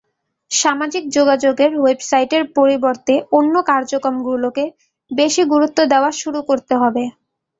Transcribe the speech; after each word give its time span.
সামাজিক 0.51 1.03
যোগাযোগের 1.17 1.71
ওয়েবসাইটের 1.77 2.43
পরিবর্তে 2.57 3.13
অন্য 3.37 3.53
কার্যক্রমগুলোকে 3.69 4.63
বেশি 5.11 5.41
গুরুত্ব 5.53 5.79
দেওয়া 5.93 6.09
শুরু 6.21 6.39
করতে 6.49 6.73
হবে। 6.81 7.03